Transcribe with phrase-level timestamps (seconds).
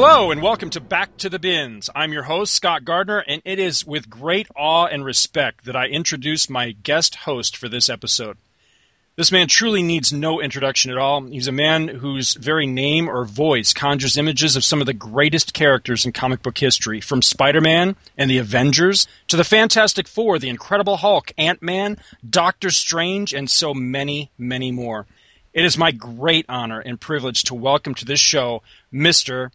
[0.00, 1.90] Hello and welcome to Back to the Bins.
[1.92, 5.86] I'm your host, Scott Gardner, and it is with great awe and respect that I
[5.86, 8.38] introduce my guest host for this episode.
[9.16, 11.22] This man truly needs no introduction at all.
[11.22, 15.52] He's a man whose very name or voice conjures images of some of the greatest
[15.52, 20.38] characters in comic book history, from Spider Man and the Avengers to the Fantastic Four,
[20.38, 21.98] the Incredible Hulk, Ant Man,
[22.30, 25.08] Doctor Strange, and so many, many more.
[25.52, 28.62] It is my great honor and privilege to welcome to this show
[28.92, 29.50] Mr.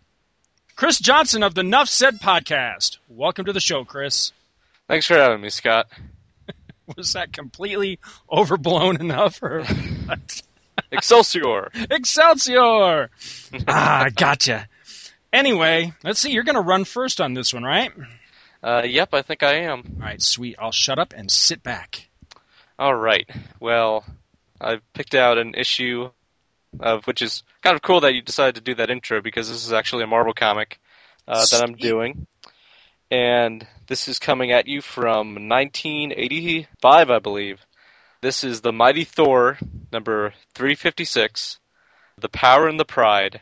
[0.75, 2.97] Chris Johnson of the Nuff Said podcast.
[3.07, 4.31] Welcome to the show, Chris.
[4.87, 5.87] Thanks for having me, Scott.
[6.97, 7.99] Was that completely
[8.29, 9.41] overblown enough?
[9.43, 9.63] Or
[10.91, 11.69] Excelsior!
[11.91, 13.11] Excelsior!
[13.67, 14.67] ah, gotcha.
[15.31, 16.31] Anyway, let's see.
[16.31, 17.91] You're going to run first on this one, right?
[18.63, 19.97] Uh, yep, I think I am.
[19.99, 20.55] All right, sweet.
[20.57, 22.09] I'll shut up and sit back.
[22.79, 23.29] All right.
[23.59, 24.03] Well,
[24.59, 26.09] I've picked out an issue
[26.79, 29.65] of which is kind of cool that you decided to do that intro because this
[29.65, 30.79] is actually a Marvel comic
[31.27, 32.27] uh, that I'm doing,
[33.11, 37.65] and this is coming at you from 1985, I believe.
[38.21, 39.57] This is the Mighty Thor
[39.91, 41.59] number 356,
[42.19, 43.41] The Power and the Pride,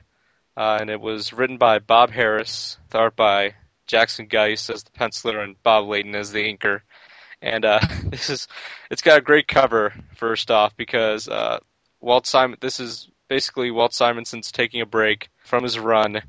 [0.57, 3.53] uh, and it was written by Bob Harras, the art by
[3.87, 6.81] Jackson Guice as the penciler and Bob Layton as the inker.
[7.41, 8.47] And uh, this is
[8.89, 11.59] it's got a great cover first off because uh,
[11.99, 16.21] Walt Simon this is basically Walt Simonson's taking a break from his run.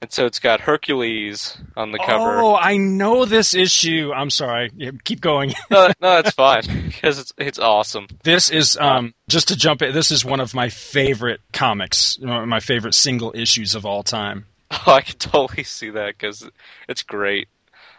[0.00, 2.40] And so it's got Hercules on the cover.
[2.40, 4.10] Oh, I know this issue.
[4.12, 4.72] I'm sorry.
[4.76, 5.54] Yeah, keep going.
[5.70, 8.08] no, no, that's fine because it's it's awesome.
[8.24, 9.92] This is um just to jump in.
[9.92, 14.44] This is one of my favorite comics, my favorite single issues of all time.
[14.86, 16.46] Oh, I can totally see that because
[16.90, 17.48] it's great.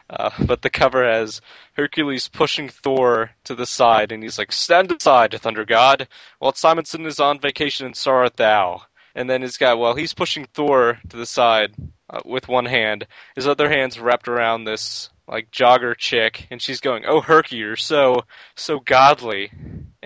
[0.10, 1.42] Uh, but the cover has
[1.74, 6.08] Hercules pushing Thor to the side, and he's like, "Stand aside, Thunder God."
[6.40, 8.82] While Simonson is on vacation, art thou.
[9.16, 11.74] And then it's got, well, he's pushing Thor to the side
[12.10, 13.06] uh, with one hand.
[13.36, 17.76] His other hand's wrapped around this like jogger chick, and she's going, "Oh, Herky, you're
[17.76, 18.24] so
[18.56, 19.52] so godly."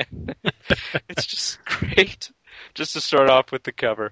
[1.09, 2.29] it's just great,
[2.73, 4.11] just to start off with the cover.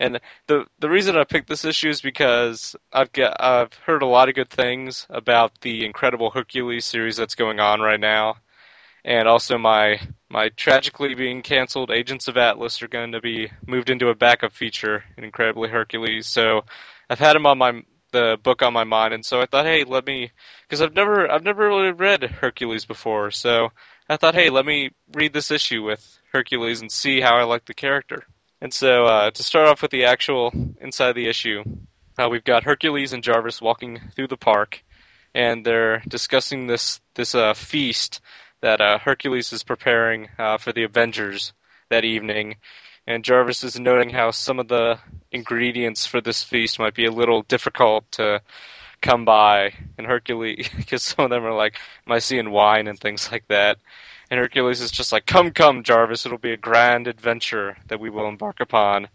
[0.00, 4.06] And the the reason I picked this issue is because I've got I've heard a
[4.06, 8.36] lot of good things about the Incredible Hercules series that's going on right now,
[9.04, 10.00] and also my
[10.30, 14.52] my tragically being canceled Agents of Atlas are going to be moved into a backup
[14.52, 16.26] feature in Incredibly Hercules.
[16.26, 16.62] So
[17.10, 19.84] I've had them on my the book on my mind, and so I thought, hey,
[19.84, 23.68] let me because I've never I've never really read Hercules before, so
[24.08, 27.66] I thought, hey, let me read this issue with Hercules and see how I like
[27.66, 28.24] the character.
[28.60, 31.62] And so, uh, to start off with the actual inside the issue,
[32.18, 34.82] uh, we've got Hercules and Jarvis walking through the park,
[35.34, 38.20] and they're discussing this this uh, feast
[38.60, 41.54] that uh, Hercules is preparing uh, for the Avengers
[41.88, 42.56] that evening.
[43.06, 44.98] And Jarvis is noting how some of the
[45.32, 48.42] ingredients for this feast might be a little difficult to
[49.00, 49.72] come by.
[49.96, 53.78] And Hercules, because some of them are like Mycenaean wine and things like that.
[54.30, 58.10] And Hercules is just like, Come, come, Jarvis, it'll be a grand adventure that we
[58.10, 59.08] will embark upon.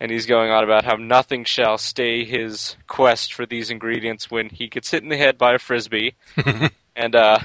[0.00, 4.48] And he's going on about how nothing shall stay his quest for these ingredients when
[4.48, 6.14] he gets hit in the head by a frisbee.
[6.96, 7.38] and uh,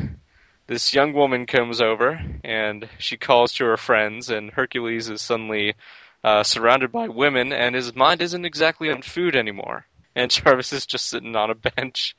[0.67, 5.73] this young woman comes over and she calls to her friends, and Hercules is suddenly
[6.23, 9.85] uh, surrounded by women, and his mind isn't exactly on food anymore.
[10.15, 12.15] And Jarvis is just sitting on a bench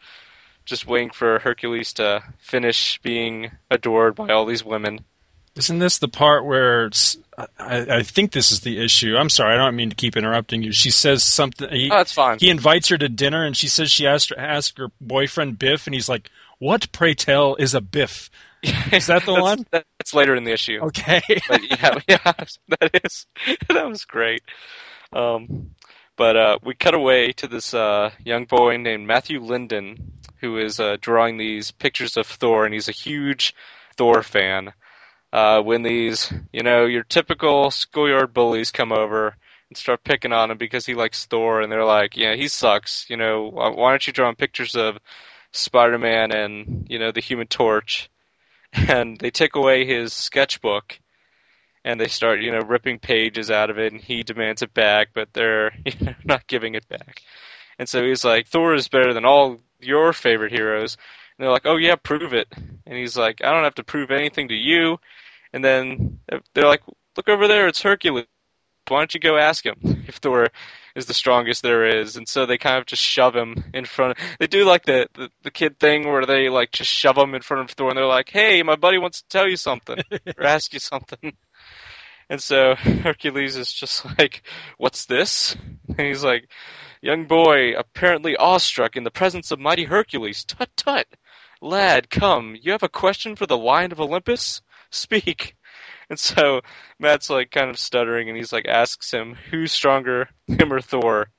[0.64, 5.04] just waiting for Hercules to finish being adored by all these women.
[5.56, 6.90] Isn't this the part where
[7.58, 9.14] I, I, think this is the issue?
[9.16, 10.72] I'm sorry, I don't mean to keep interrupting you.
[10.72, 11.70] She says something.
[11.70, 12.38] He, oh, that's fine.
[12.40, 15.86] He invites her to dinner, and she says she asked her, asked her boyfriend Biff,
[15.86, 18.30] and he's like, "What, pray tell, is a Biff?"
[18.92, 19.66] Is that the that's, one?
[19.70, 20.80] That's later in the issue.
[20.84, 21.20] Okay.
[21.48, 22.32] but yeah, yeah,
[22.80, 23.26] that is
[23.68, 24.42] that was great.
[25.12, 25.73] Um,
[26.16, 30.78] but uh, we cut away to this uh, young boy named Matthew Linden, who is
[30.78, 33.54] uh, drawing these pictures of Thor, and he's a huge
[33.96, 34.72] Thor fan.
[35.32, 39.36] Uh, when these, you know, your typical schoolyard bullies come over
[39.68, 43.10] and start picking on him because he likes Thor, and they're like, yeah, he sucks.
[43.10, 44.98] You know, why aren't you drawing pictures of
[45.52, 48.10] Spider-Man and you know the Human Torch?
[48.88, 50.98] And they take away his sketchbook,
[51.84, 55.08] and they start, you know, ripping pages out of it, and he demands it back,
[55.14, 57.22] but they're you know, not giving it back.
[57.78, 60.96] And so he's like, Thor is better than all your favorite heroes.
[61.36, 62.48] And they're like, oh yeah, prove it.
[62.56, 64.98] And he's like, I don't have to prove anything to you.
[65.52, 66.20] And then
[66.54, 66.82] they're like,
[67.16, 68.26] look over there, it's Hercules.
[68.88, 69.76] Why don't you go ask him
[70.08, 70.48] if Thor
[70.94, 72.16] is the strongest there is?
[72.16, 74.18] And so they kind of just shove him in front.
[74.18, 77.34] Of, they do like the, the the kid thing where they like just shove him
[77.34, 79.98] in front of Thor, and they're like, "Hey, my buddy wants to tell you something
[80.38, 81.34] or ask you something."
[82.28, 84.42] And so Hercules is just like,
[84.78, 85.56] "What's this?"
[85.88, 86.48] And he's like,
[87.00, 90.44] "Young boy, apparently awestruck in the presence of mighty Hercules.
[90.44, 91.06] Tut tut,
[91.60, 92.56] lad, come.
[92.60, 94.62] You have a question for the Lion of Olympus?
[94.90, 95.56] Speak."
[96.10, 96.60] And so
[96.98, 101.30] Matt's like kind of stuttering, and he's like asks him, "Who's stronger, him or Thor?"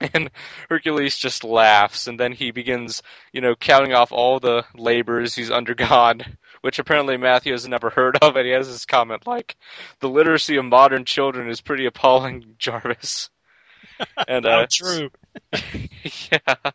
[0.00, 0.30] And
[0.70, 3.02] Hercules just laughs, and then he begins,
[3.32, 6.22] you know, counting off all the labors he's undergone,
[6.64, 9.54] which apparently Matthew has never heard of, and he has this comment like,
[10.00, 13.28] "The literacy of modern children is pretty appalling, Jarvis."
[14.26, 15.10] And uh, true.
[15.52, 16.70] yeah.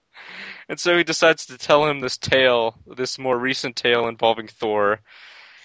[0.70, 5.02] And so he decides to tell him this tale, this more recent tale involving Thor.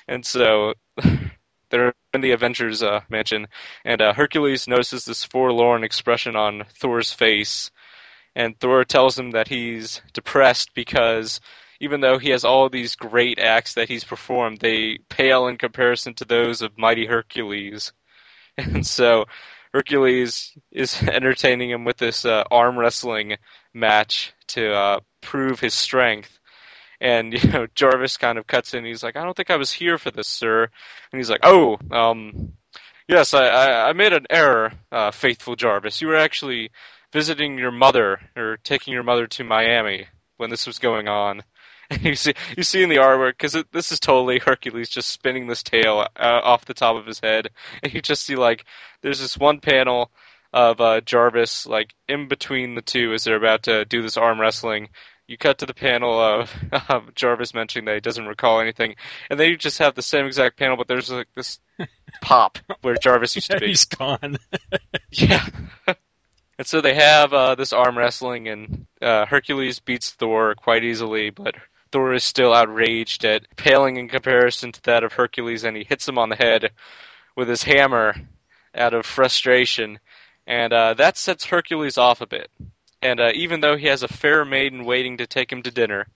[0.08, 0.72] And so
[1.70, 3.46] they're in the Avengers uh, mansion,
[3.84, 7.70] and uh, Hercules notices this forlorn expression on Thor's face,
[8.34, 11.40] and Thor tells him that he's depressed because
[11.80, 16.14] even though he has all these great acts that he's performed, they pale in comparison
[16.14, 17.92] to those of mighty Hercules.
[18.56, 19.24] And so
[19.74, 23.36] Hercules is entertaining him with this uh, arm wrestling
[23.74, 26.38] match to uh, prove his strength.
[27.00, 28.84] And you know, Jarvis kind of cuts in.
[28.84, 31.76] He's like, "I don't think I was here for this, sir." And he's like, "Oh,
[31.90, 32.52] um,
[33.08, 36.00] yes, I, I, I made an error, uh, faithful Jarvis.
[36.00, 36.70] You were actually
[37.12, 40.06] visiting your mother or taking your mother to Miami
[40.36, 41.42] when this was going on."
[42.02, 45.62] You see, you see in the artwork because this is totally Hercules just spinning this
[45.62, 47.50] tale uh, off the top of his head,
[47.82, 48.64] and you just see like
[49.02, 50.11] there's this one panel
[50.52, 54.41] of uh, Jarvis like in between the two as they're about to do this arm
[54.41, 54.88] wrestling,
[55.26, 56.55] you cut to the panel of,
[56.88, 58.96] of Jarvis mentioning that he doesn't recall anything,
[59.31, 61.58] and then you just have the same exact panel, but there's like this
[62.20, 63.69] pop where Jarvis used to be.
[63.69, 64.38] He's gone.
[65.11, 65.46] yeah.
[66.58, 71.31] and so they have uh, this arm wrestling, and uh, Hercules beats Thor quite easily,
[71.31, 71.55] but
[71.94, 76.08] Thor is still outraged at paling in comparison to that of Hercules, and he hits
[76.08, 76.73] him on the head
[77.37, 78.17] with his hammer
[78.75, 80.00] out of frustration,
[80.44, 82.50] and uh, that sets Hercules off a bit.
[83.00, 86.08] And uh, even though he has a fair maiden waiting to take him to dinner,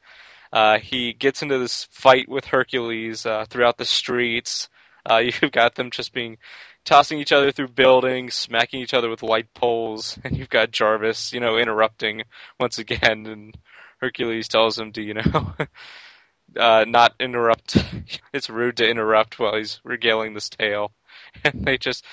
[0.53, 4.69] uh, he gets into this fight with Hercules uh, throughout the streets.
[5.09, 6.39] Uh, you've got them just being
[6.85, 11.33] tossing each other through buildings, smacking each other with light poles, and you've got Jarvis,
[11.33, 12.25] you know, interrupting
[12.59, 13.57] once again, and
[14.01, 15.55] Hercules tells him to, you know,
[16.57, 17.77] uh, not interrupt.
[18.33, 20.93] it's rude to interrupt while he's regaling this tale,
[21.45, 22.05] and they just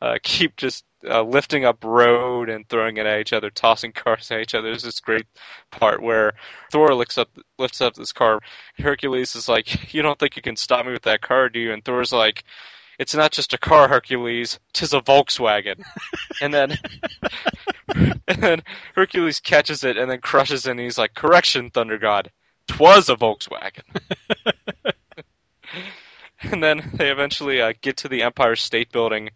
[0.00, 4.30] uh, keep just uh, lifting up road and throwing it at each other, tossing cars
[4.30, 4.68] at each other.
[4.68, 5.26] There's this great
[5.70, 6.34] part where
[6.72, 8.40] Thor lifts up lifts up this car.
[8.78, 11.72] Hercules is like, "You don't think you can stop me with that car, do you?"
[11.72, 12.44] And Thor's like,
[12.98, 14.58] "It's not just a car, Hercules.
[14.72, 15.82] Tis a Volkswagen."
[16.40, 16.76] and then
[18.28, 18.62] and
[18.94, 20.72] Hercules catches it and then crushes it.
[20.72, 22.30] and He's like, "Correction, Thunder God.
[22.68, 23.82] Twas a Volkswagen."
[26.42, 29.30] and then they eventually uh, get to the Empire State Building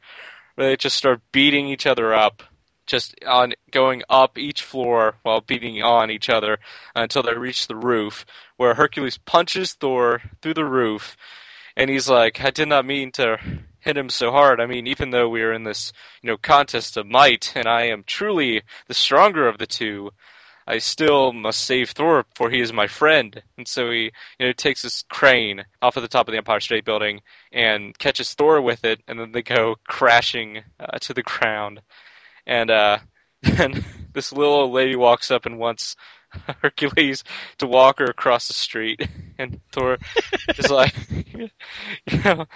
[0.55, 2.43] where they just start beating each other up,
[2.87, 6.58] just on going up each floor while beating on each other
[6.94, 8.26] until they reach the roof,
[8.56, 11.17] where Hercules punches Thor through the roof,
[11.76, 13.39] and he's like, "I did not mean to."
[13.81, 14.60] Hit him so hard.
[14.60, 17.87] I mean, even though we are in this, you know, contest of might, and I
[17.87, 20.10] am truly the stronger of the two,
[20.67, 23.43] I still must save Thor, for he is my friend.
[23.56, 26.60] And so he, you know, takes this crane off of the top of the Empire
[26.60, 27.22] State Building
[27.53, 31.81] and catches Thor with it, and then they go crashing uh, to the ground.
[32.46, 32.99] And uh,
[33.43, 35.96] then this little old lady walks up and wants
[36.63, 37.25] Hercules
[37.58, 39.08] to walk her across the street,
[39.39, 39.99] and Thor
[40.56, 40.94] is like,
[41.34, 41.49] you
[42.25, 42.46] know,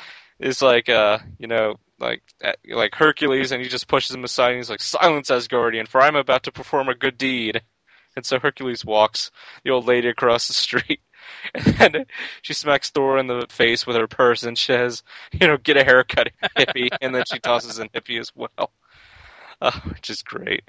[0.44, 4.50] is like, uh, you know, like uh, like Hercules, and he just pushes him aside.
[4.50, 7.62] and He's like, "Silence, Asgardian, for I'm about to perform a good deed."
[8.16, 9.30] And so Hercules walks
[9.64, 11.00] the old lady across the street.
[11.80, 12.06] And
[12.42, 15.76] she smacks Thor in the face with her purse and she says, you know, get
[15.76, 16.90] a haircut, hippie.
[17.00, 18.70] and then she tosses in hippie as well.
[19.60, 20.64] Uh, which is great.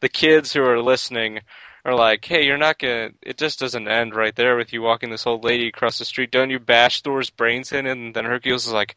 [0.00, 1.40] The kids who are listening
[1.88, 5.10] are like, hey, you're not gonna, it just doesn't end right there with you walking
[5.10, 6.30] this old lady across the street.
[6.30, 7.86] Don't you bash Thor's brains in?
[7.86, 8.96] And then Hercules is like,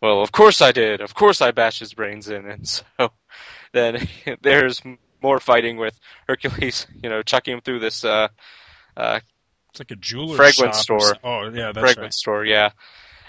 [0.00, 1.02] well, of course I did.
[1.02, 2.46] Of course I bashed his brains in.
[2.46, 2.82] And so
[3.72, 4.08] then
[4.40, 4.82] there's
[5.22, 8.28] more fighting with Hercules, you know, chucking him through this uh,
[8.96, 9.20] uh,
[9.70, 11.16] it's like a jeweler fragrance store.
[11.22, 12.12] Oh yeah, that's fragrance right.
[12.14, 12.70] store, yeah.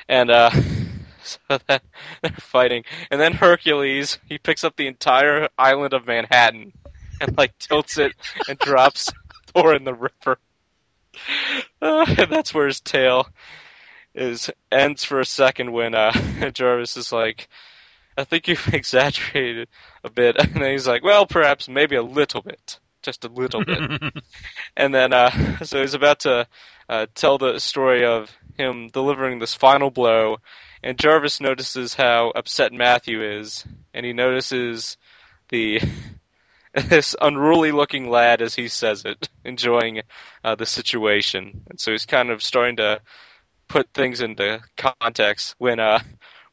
[0.07, 0.49] And uh,
[1.23, 1.37] so
[1.67, 1.79] then
[2.21, 6.73] they're fighting, and then Hercules he picks up the entire island of Manhattan
[7.21, 8.13] and like tilts it
[8.47, 9.11] and drops
[9.47, 10.37] Thor in the river.
[11.81, 13.27] Uh, and that's where his tale
[14.13, 17.47] is ends for a second when uh, Jarvis is like,
[18.17, 19.69] I think you've exaggerated
[20.03, 20.35] a bit.
[20.39, 22.79] And then he's like, well, perhaps maybe a little bit.
[23.01, 23.79] Just a little bit.
[24.77, 26.47] and then, uh, so he's about to
[26.87, 30.37] uh, tell the story of him delivering this final blow
[30.83, 34.97] and Jarvis notices how upset Matthew is, and he notices
[35.49, 35.79] the
[36.87, 40.01] this unruly looking lad as he says it, enjoying
[40.43, 43.01] uh, the situation, and so he's kind of starting to
[43.67, 45.99] put things into context when uh,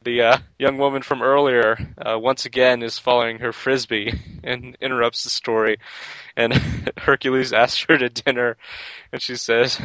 [0.03, 4.13] the uh, young woman from earlier uh, once again is following her frisbee
[4.43, 5.77] and interrupts the story.
[6.37, 6.53] And
[6.97, 8.55] Hercules asks her to dinner,
[9.11, 9.79] and she says,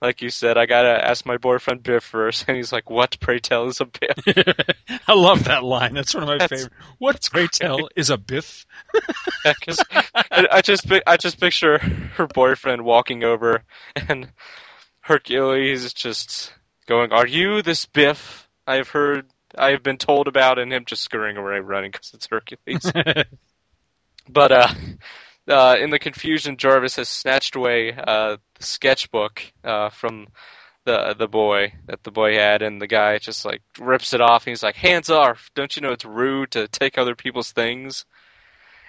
[0.00, 2.44] "Like you said, I gotta ask my boyfriend Biff first.
[2.48, 4.26] And he's like, "What, pray tell, is a Biff?"
[5.08, 5.94] I love that line.
[5.94, 6.72] That's one of my That's, favorite.
[6.98, 8.64] What, pray tell, is a Biff?
[9.44, 9.52] yeah,
[10.14, 13.64] I, I just I just picture her boyfriend walking over,
[13.96, 14.32] and
[15.00, 16.54] Hercules is just
[16.86, 21.36] going, "Are you this Biff I've heard I've been told about, and him just scurrying
[21.36, 22.90] away running because it's Hercules.
[24.28, 24.68] but uh,
[25.48, 30.28] uh, in the confusion, Jarvis has snatched away uh, the sketchbook uh, from
[30.84, 34.46] the the boy that the boy had, and the guy just like rips it off.
[34.46, 35.50] And he's like, "Hands off!
[35.54, 38.04] Don't you know it's rude to take other people's things?"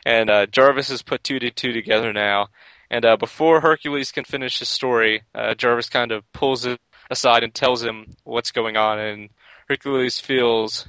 [0.05, 2.47] And uh, Jarvis has put two to two together now.
[2.89, 6.79] And uh, before Hercules can finish his story, uh, Jarvis kind of pulls it
[7.09, 8.99] aside and tells him what's going on.
[8.99, 9.29] And
[9.73, 10.85] Hercules feels,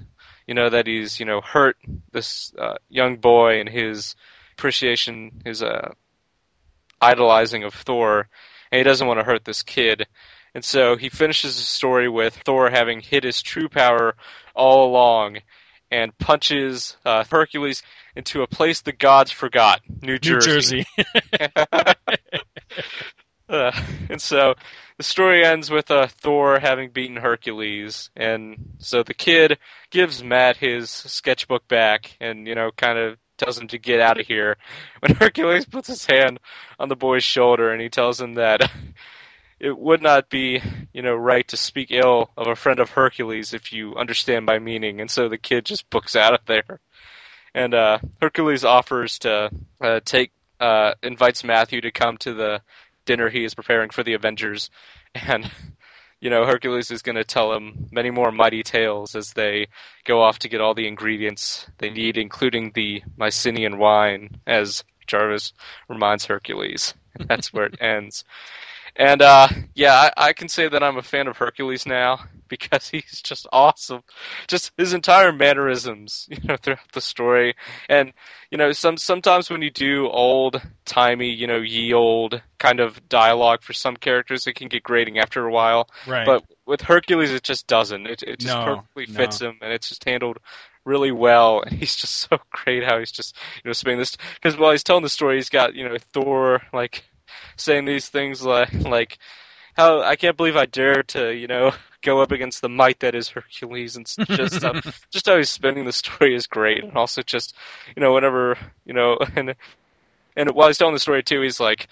[0.46, 1.78] you know, that he's, you know, hurt
[2.12, 4.14] this uh, young boy and his
[4.52, 5.94] appreciation, his uh,
[7.00, 8.28] idolizing of Thor,
[8.70, 10.06] and he doesn't want to hurt this kid.
[10.54, 14.16] And so he finishes the story with Thor having hid his true power
[14.54, 15.38] all along
[15.90, 17.82] and punches uh, Hercules
[18.14, 20.84] into a place the gods forgot, New Jersey.
[21.00, 21.94] New Jersey.
[23.48, 23.72] uh,
[24.10, 24.54] and so
[24.96, 29.58] the story ends with uh, Thor having beaten Hercules, and so the kid
[29.90, 34.20] gives Matt his sketchbook back, and you know, kind of tells him to get out
[34.20, 34.56] of here.
[35.00, 36.40] When Hercules puts his hand
[36.78, 38.70] on the boy's shoulder, and he tells him that
[39.60, 40.60] it would not be,
[40.92, 44.58] you know, right to speak ill of a friend of Hercules if you understand my
[44.58, 46.80] meaning, and so the kid just books out of there.
[47.54, 52.62] And uh, Hercules offers to uh, take uh, invites Matthew to come to the
[53.06, 54.70] dinner he is preparing for the Avengers,
[55.14, 55.50] and
[56.20, 59.68] you know Hercules is going to tell him many more mighty tales as they
[60.04, 65.52] go off to get all the ingredients they need, including the Mycenaean wine, as Jarvis
[65.88, 66.94] reminds Hercules.
[67.18, 68.24] That's where it ends.
[68.96, 72.88] And uh, yeah, I, I, can say that I'm a fan of Hercules now because
[72.88, 74.02] he's just awesome.
[74.46, 77.56] Just his entire mannerisms, you know, throughout the story.
[77.88, 78.12] And
[78.50, 83.08] you know, some sometimes when you do old timey, you know, ye old kind of
[83.08, 85.88] dialogue for some characters, it can get grating after a while.
[86.06, 86.24] Right.
[86.24, 88.06] But with Hercules, it just doesn't.
[88.06, 89.48] It, it just no, perfectly fits no.
[89.48, 90.38] him, and it's just handled
[90.84, 91.62] really well.
[91.62, 94.84] And he's just so great how he's just you know spinning this because while he's
[94.84, 97.04] telling the story, he's got you know Thor like
[97.56, 99.18] saying these things like like
[99.74, 101.72] how I can't believe I dare to you know
[102.02, 105.84] go up against the might that is Hercules and just uh, just how he's spinning
[105.84, 107.54] the story is great and also just
[107.96, 109.54] you know whenever you know and
[110.36, 111.88] and while he's telling the story too he's like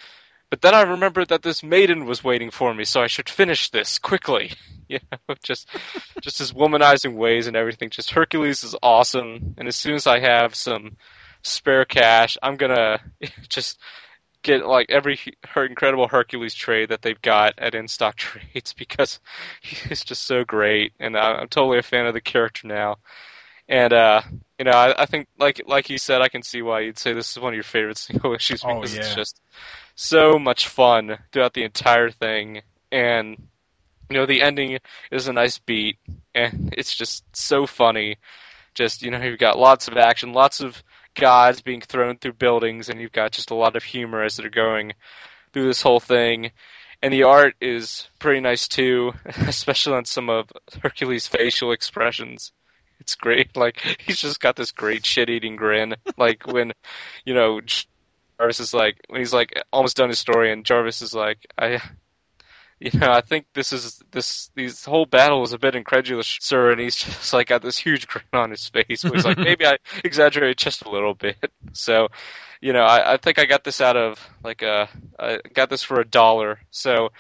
[0.53, 3.71] but then I remembered that this maiden was waiting for me, so I should finish
[3.71, 4.53] this quickly.
[4.89, 5.69] You know, just
[6.21, 7.89] just his womanizing ways and everything.
[7.89, 10.99] Just Hercules is awesome, and as soon as I have some
[11.41, 12.99] spare cash, I'm gonna
[13.49, 13.79] just
[14.43, 15.19] get like every
[15.49, 19.21] her incredible Hercules trade that they've got at in stock trades because
[19.61, 22.97] he's just so great, and I'm totally a fan of the character now.
[23.69, 24.23] And uh,
[24.59, 27.13] you know, I, I think like like you said, I can see why you'd say
[27.13, 29.01] this is one of your favorite single issues oh, because yeah.
[29.01, 29.41] it's just
[29.95, 33.37] so much fun throughout the entire thing, and
[34.11, 34.79] you know, the ending
[35.11, 35.99] is a nice beat,
[36.35, 38.19] and it's just so funny.
[38.75, 40.83] Just you know, you've got lots of action, lots of
[41.15, 44.51] gods being thrown through buildings, and you've got just a lot of humor as they're
[44.51, 44.93] going
[45.53, 46.53] through this whole thing.
[47.03, 50.51] And the art is pretty nice too, especially on some of
[50.83, 52.53] Hercules' facial expressions.
[53.01, 53.51] It's great.
[53.57, 55.97] Like he's just got this great shit-eating grin.
[56.17, 56.73] Like when,
[57.25, 57.61] you know,
[58.39, 61.81] Jarvis is like when he's like almost done his story, and Jarvis is like, I,
[62.93, 66.73] you know, I think this is this these whole battle is a bit incredulous, sir.
[66.73, 69.05] And he's just like got this huge grin on his face.
[69.05, 71.53] Where he's like, maybe I exaggerated just a little bit.
[71.73, 72.09] So,
[72.61, 75.83] you know, I, I think I got this out of like a I got this
[75.83, 76.59] for a dollar.
[76.71, 77.11] So,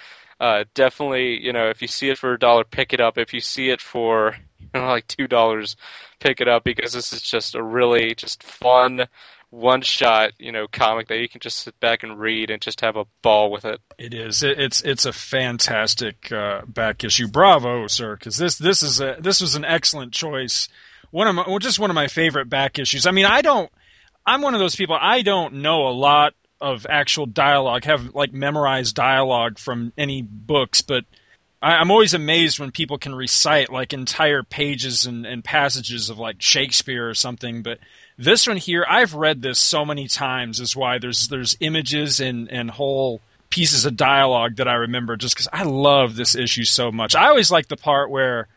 [0.40, 3.16] uh, definitely, you know, if you see it for a dollar, pick it up.
[3.16, 5.76] If you see it for you know, like two dollars,
[6.19, 9.07] pick it up because this is just a really just fun
[9.52, 12.80] one shot, you know, comic that you can just sit back and read and just
[12.80, 13.80] have a ball with it.
[13.99, 14.42] It is.
[14.42, 17.28] It, it's it's a fantastic uh, back issue.
[17.28, 20.71] Bravo, sir, because this this is a this was an excellent choice.
[21.11, 23.06] One of my, well, just one of my favorite back issues.
[23.06, 23.71] I mean, I don't.
[24.25, 24.97] I'm one of those people.
[24.99, 30.80] I don't know a lot of actual dialogue, have like memorized dialogue from any books,
[30.80, 31.04] but
[31.61, 36.18] I, I'm always amazed when people can recite like entire pages and, and passages of
[36.18, 37.62] like Shakespeare or something.
[37.62, 37.80] But
[38.19, 40.61] this one here, I've read this so many times.
[40.61, 45.35] Is why there's there's images and and whole pieces of dialogue that I remember just
[45.35, 47.14] because I love this issue so much.
[47.14, 48.49] I always like the part where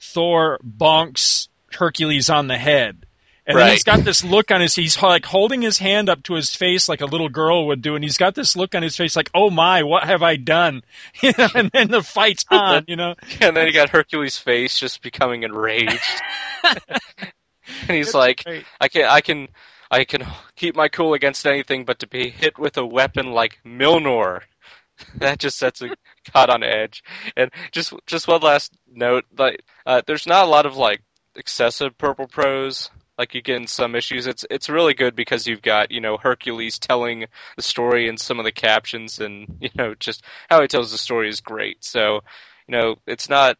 [0.00, 3.06] Thor bonks Hercules on the head.
[3.46, 3.64] And Right.
[3.64, 6.54] then he's got this look on his, he's like holding his hand up to his
[6.54, 7.94] face like a little girl would do.
[7.96, 10.82] And he's got this look on his face like, oh my, what have I done?
[11.22, 13.14] You know, and then the fight's on, you know?
[13.40, 16.22] And then you got Hercules' face just becoming enraged.
[17.88, 18.64] and he's like, Great.
[18.80, 19.48] I can, I can,
[19.90, 23.58] I can keep my cool against anything, but to be hit with a weapon like
[23.64, 24.40] Mjolnir,
[25.16, 25.90] that just sets a
[26.32, 27.02] god on edge.
[27.36, 31.02] And just, just one last note, like, uh, there's not a lot of like
[31.36, 34.26] excessive purple prose like you get in some issues.
[34.26, 38.38] It's, it's really good because you've got, you know, Hercules telling the story and some
[38.38, 41.84] of the captions, and you know, just how he tells the story is great.
[41.84, 42.20] So,
[42.66, 43.58] you know, it's not,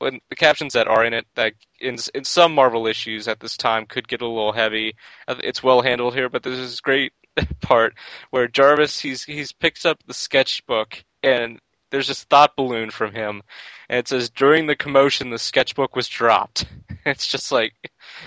[0.00, 3.56] when the captions that are in it that in in some Marvel issues at this
[3.56, 4.96] time could get a little heavy.
[5.28, 7.12] Uh, It's well handled here, but there's this great
[7.60, 7.94] part
[8.30, 13.42] where Jarvis he's he's picks up the sketchbook and there's this thought balloon from him,
[13.88, 16.66] and it says during the commotion the sketchbook was dropped.
[17.06, 17.72] It's just like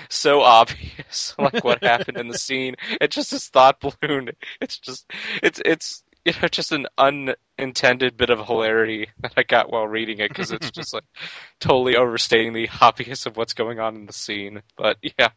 [0.10, 2.76] so obvious, like what happened in the scene.
[3.00, 4.32] It's just this thought balloon.
[4.60, 5.06] It's just
[5.44, 10.20] it's it's you know just an unintended bit of hilarity that I got while reading
[10.20, 11.04] it because it's just like
[11.60, 14.62] totally overstating the obvious of what's going on in the scene.
[14.78, 15.30] But yeah,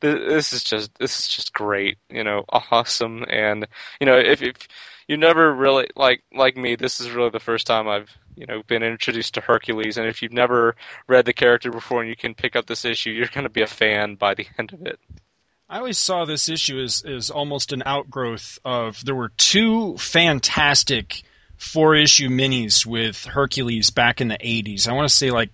[0.00, 1.98] th- this is just this is just great.
[2.10, 3.24] You know, awesome.
[3.28, 3.68] And
[4.00, 4.56] you know, if if
[5.06, 8.62] you never really like like me, this is really the first time I've you know
[8.66, 9.96] been introduced to Hercules.
[9.96, 10.74] And if you've never
[11.06, 13.62] read the character before and you can pick up this issue, you're going to be
[13.62, 14.98] a fan by the end of it.
[15.72, 21.22] I always saw this issue as, as almost an outgrowth of there were two fantastic
[21.56, 24.86] four issue minis with Hercules back in the 80s.
[24.86, 25.48] I want to say like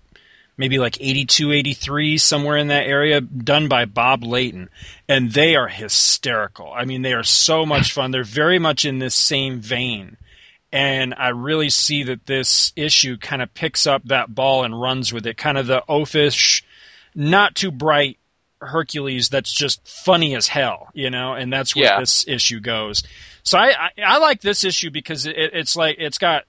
[0.57, 4.71] maybe like 82, 83, somewhere in that area, done by Bob Layton.
[5.09, 6.73] And they are hysterical.
[6.73, 8.11] I mean, they are so much fun.
[8.11, 10.17] They're very much in this same vein.
[10.73, 15.13] And I really see that this issue kind of picks up that ball and runs
[15.13, 15.37] with it.
[15.37, 16.65] Kind of the oafish,
[17.15, 18.19] not too bright
[18.61, 22.01] Hercules that's just funny as hell, you know, and that's where Yeah.
[22.01, 23.03] this issue goes.
[23.43, 26.45] So I, I, I like this issue because it, it's like it's got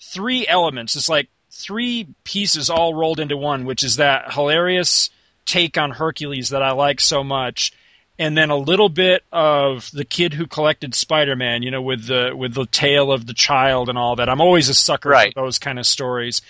[0.00, 0.96] three elements.
[0.96, 5.10] It's like three pieces all rolled into one, which is that hilarious
[5.46, 7.72] take on Hercules that I like so much,
[8.18, 12.32] and then a little bit of the kid who collected Spider-Man, you know, with the
[12.36, 14.28] with the tale of the child and all that.
[14.28, 15.32] I'm always a sucker Right.
[15.34, 16.42] for those kind of stories.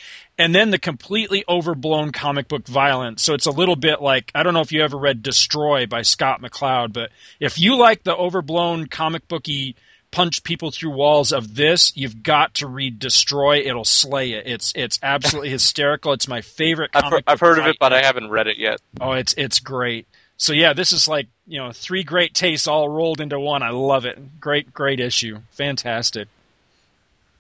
[0.42, 3.22] And then the completely overblown comic book violence.
[3.22, 6.02] So it's a little bit like I don't know if you ever read Destroy by
[6.02, 9.76] Scott McCloud, but if you like the overblown comic booky
[10.11, 13.59] punch people through walls of this, you've got to read Destroy.
[13.59, 14.48] It'll slay it.
[14.48, 16.12] It's it's absolutely hysterical.
[16.12, 16.90] It's my favorite.
[16.92, 18.81] I've, Comic heard, I've heard of it, but I haven't read it yet.
[19.00, 20.09] Oh, it's it's great.
[20.38, 23.62] So yeah, this is like you know three great tastes all rolled into one.
[23.62, 24.40] I love it.
[24.40, 25.38] Great great issue.
[25.52, 26.26] Fantastic.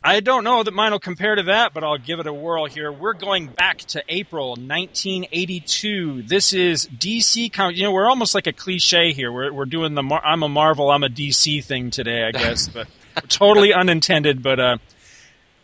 [0.04, 2.66] I don't know that mine will compare to that, but I'll give it a whirl
[2.66, 2.90] here.
[2.90, 6.22] We're going back to April 1982.
[6.22, 7.52] This is DC.
[7.52, 9.30] Com- you know, we're almost like a cliche here.
[9.30, 12.68] We're we're doing the Mar- I'm a Marvel, I'm a DC thing today, I guess,
[12.68, 12.88] but
[13.28, 14.42] totally unintended.
[14.42, 14.78] But uh,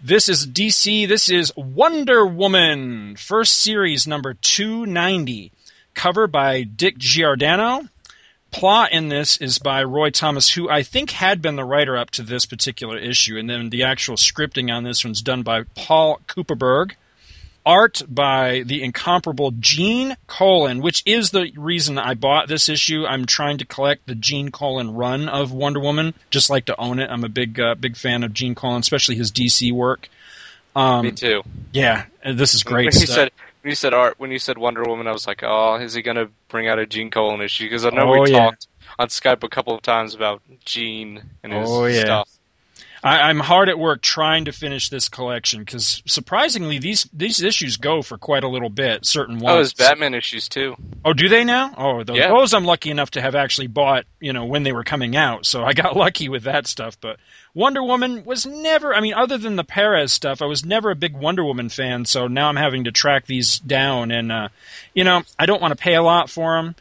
[0.05, 1.09] this is DC.
[1.09, 5.51] This is Wonder Woman, first series number 290,
[5.95, 7.89] cover by Dick Giordano.
[8.51, 12.11] Plot in this is by Roy Thomas, who I think had been the writer up
[12.13, 16.21] to this particular issue, and then the actual scripting on this one's done by Paul
[16.27, 16.93] Kupperberg.
[17.67, 23.05] Art by the incomparable Gene Colan, which is the reason I bought this issue.
[23.05, 26.99] I'm trying to collect the Gene Colan run of Wonder Woman, just like to own
[26.99, 27.11] it.
[27.11, 30.09] I'm a big, uh, big fan of Gene Colan, especially his DC work.
[30.75, 31.43] Um, Me too.
[31.73, 33.09] yeah, this is great stuff.
[33.09, 33.33] said
[33.69, 36.29] you said art, when you said Wonder Woman, I was like, oh, is he gonna
[36.49, 37.67] bring out a Gene Colan issue?
[37.67, 38.51] Because I know Oh, we yeah.
[38.51, 38.67] talked
[38.99, 42.01] on Skype a couple of times about Gene and his Oh, yeah.
[42.03, 42.29] stuff.
[43.03, 47.77] I, I'm hard at work trying to finish this collection because surprisingly, these these issues
[47.77, 49.05] go for quite a little bit.
[49.07, 49.55] Certain ones.
[49.55, 50.77] Oh, his Batman issues too.
[51.05, 51.75] Oh, do they now?
[51.77, 52.29] Oh, those, Yeah.
[52.29, 55.47] those I'm lucky enough to have actually bought, you know, when they were coming out.
[55.47, 57.01] So I got lucky with that stuff.
[57.01, 57.19] But
[57.55, 60.97] Wonder Woman was never, I mean, other than the Perez stuff, I was never a
[60.97, 62.05] big Wonder Woman fan.
[62.05, 64.11] So now I'm having to track these down.
[64.11, 64.49] And, uh,
[64.95, 66.75] you know, I don't want to pay a lot for them.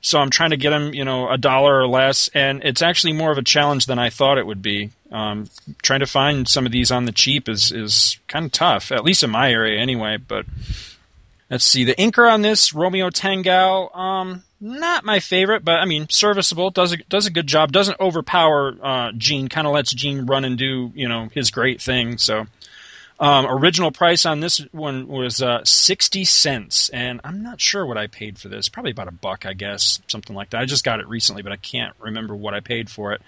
[0.00, 2.28] So I'm trying to get them, you know, a dollar or less.
[2.28, 4.90] And it's actually more of a challenge than I thought it would be.
[5.10, 5.48] Um,
[5.82, 9.04] trying to find some of these on the cheap is, is kind of tough, at
[9.04, 10.18] least in my area anyway.
[10.18, 10.44] But
[11.50, 11.84] Let's see.
[11.84, 16.70] The inker on this, Romeo Tanghal, um, not my favorite, but I mean, serviceable.
[16.70, 17.72] Does a, does a good job.
[17.72, 19.48] Doesn't overpower uh, Gene.
[19.48, 22.18] Kind of lets Gene run and do you know his great thing.
[22.18, 22.46] So,
[23.20, 27.98] Um, original price on this one was uh, 60 cents, and I'm not sure what
[27.98, 28.68] I paid for this.
[28.68, 30.60] Probably about a buck, I guess, something like that.
[30.60, 33.22] I just got it recently, but I can't remember what I paid for it.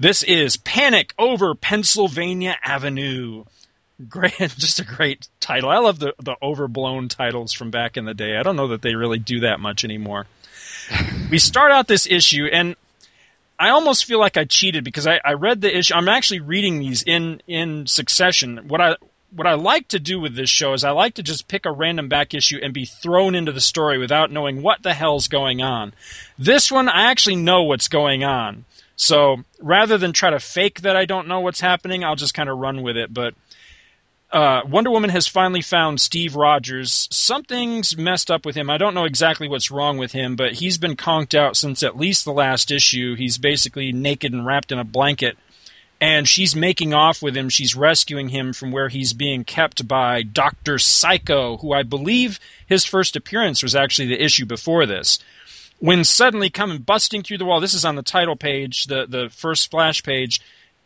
[0.00, 3.44] This is Panic Over Pennsylvania Avenue.
[4.08, 5.68] Great, just a great title.
[5.68, 8.36] I love the, the overblown titles from back in the day.
[8.38, 10.26] I don't know that they really do that much anymore.
[11.30, 12.76] we start out this issue, and
[13.58, 15.94] I almost feel like I cheated because I, I read the issue.
[15.94, 18.68] I'm actually reading these in in succession.
[18.68, 18.96] What I
[19.30, 21.72] what I like to do with this show is I like to just pick a
[21.72, 25.60] random back issue and be thrown into the story without knowing what the hell's going
[25.60, 25.92] on.
[26.38, 28.64] This one, I actually know what's going on.
[28.96, 32.48] So rather than try to fake that I don't know what's happening, I'll just kind
[32.48, 33.12] of run with it.
[33.12, 33.34] But
[34.30, 37.08] uh, Wonder Woman has finally found Steve Rogers.
[37.10, 38.68] Something's messed up with him.
[38.68, 41.96] I don't know exactly what's wrong with him, but he's been conked out since at
[41.96, 43.14] least the last issue.
[43.14, 45.38] He's basically naked and wrapped in a blanket.
[46.00, 47.48] And she's making off with him.
[47.48, 50.78] She's rescuing him from where he's being kept by Dr.
[50.78, 55.18] Psycho, who I believe his first appearance was actually the issue before this.
[55.80, 59.28] When suddenly coming busting through the wall, this is on the title page, the, the
[59.28, 60.40] first splash page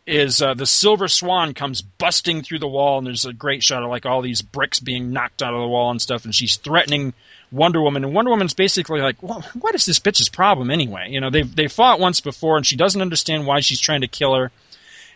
[0.05, 3.83] is uh, the Silver Swan comes busting through the wall, and there's a great shot
[3.83, 6.57] of like all these bricks being knocked out of the wall and stuff, and she's
[6.57, 7.13] threatening
[7.51, 11.07] Wonder Woman, and Wonder Woman's basically like, well, what is this bitch's problem anyway?
[11.09, 14.07] You know, they've they fought once before, and she doesn't understand why she's trying to
[14.07, 14.51] kill her.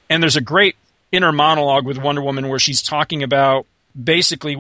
[0.10, 0.76] And there's a great
[1.12, 3.66] inner monologue with Wonder Woman where she's talking about
[4.02, 4.58] basically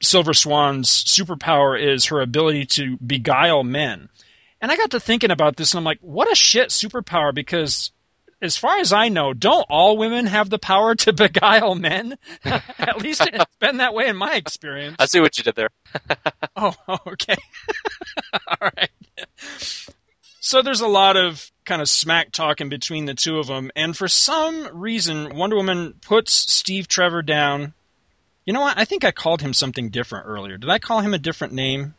[0.00, 4.08] Silver Swan's superpower is her ability to beguile men.
[4.60, 7.92] And I got to thinking about this, and I'm like, what a shit superpower because
[8.40, 12.16] as far as I know, don't all women have the power to beguile men?
[12.44, 14.96] At least it's been that way in my experience.
[14.98, 15.70] I see what you did there.
[16.56, 16.74] oh,
[17.08, 17.36] okay.
[18.48, 18.90] all right.
[20.48, 23.94] So there's a lot of kind of smack talking between the two of them, and
[23.94, 27.74] for some reason, Wonder Woman puts Steve Trevor down.
[28.46, 28.78] You know what?
[28.78, 30.56] I think I called him something different earlier.
[30.56, 31.92] Did I call him a different name,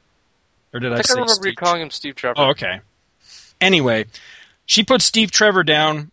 [0.73, 2.33] or did I, I, think say I remember Steve calling him Steve Trevor.
[2.37, 2.81] Oh, okay.
[3.61, 4.05] Anyway,
[4.65, 6.09] she puts Steve Trevor down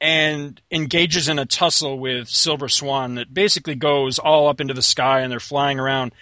[0.00, 4.80] and engages in a tussle with Silver Swan that basically goes all up into the
[4.80, 6.12] sky and they're flying around.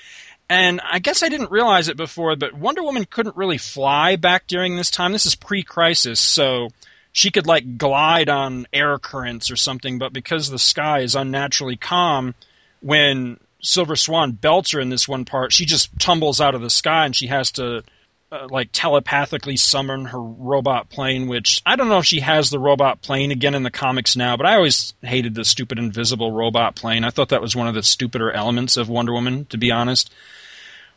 [0.49, 4.47] And I guess I didn't realize it before, but Wonder Woman couldn't really fly back
[4.47, 5.13] during this time.
[5.13, 6.69] This is pre crisis, so
[7.13, 11.77] she could like glide on air currents or something, but because the sky is unnaturally
[11.77, 12.35] calm,
[12.81, 16.71] when Silver Swan belts her in this one part, she just tumbles out of the
[16.71, 17.83] sky and she has to
[18.31, 22.59] uh, like telepathically summon her robot plane, which I don't know if she has the
[22.59, 26.75] robot plane again in the comics now, but I always hated the stupid invisible robot
[26.77, 27.05] plane.
[27.05, 30.13] I thought that was one of the stupider elements of Wonder Woman, to be honest.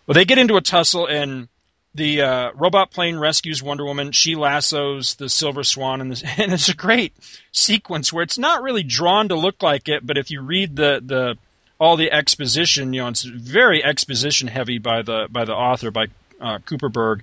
[0.06, 1.48] Well, they get into a tussle, and
[1.96, 4.12] the uh, robot plane rescues Wonder Woman.
[4.12, 7.14] She lassos the Silver Swan, and, and it's a great
[7.52, 11.02] sequence where it's not really drawn to look like it, but if you read the
[11.02, 11.38] the
[11.80, 16.08] all the exposition, you know, it's very exposition heavy by the by the author by
[16.42, 17.22] uh, Kupperberg,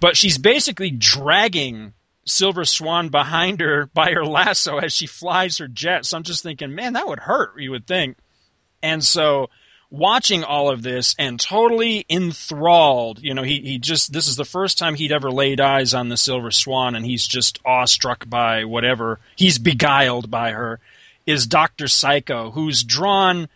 [0.00, 1.92] but she's basically dragging
[2.24, 6.04] Silver Swan behind her by her lasso as she flies her jet.
[6.04, 7.58] So I'm just thinking, man, that would hurt.
[7.58, 8.16] You would think,
[8.82, 9.48] and so
[9.90, 13.20] watching all of this and totally enthralled.
[13.22, 16.08] You know, he, he just, this is the first time he'd ever laid eyes on
[16.08, 20.80] the Silver Swan and he's just awestruck by whatever, he's beguiled by her,
[21.26, 21.88] is Dr.
[21.88, 23.48] Psycho, who's drawn